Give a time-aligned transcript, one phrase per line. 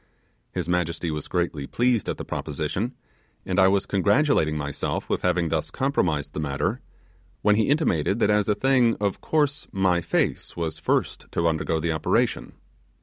[0.51, 2.95] His majesty was greatly pleased at the proposition,
[3.45, 6.81] and I was congratulating myself with having thus compromised the matter,
[7.43, 11.79] when he intimated that as a thing of course my face was first to undergo
[11.79, 12.53] the operation.